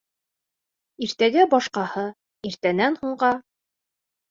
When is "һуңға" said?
3.05-3.33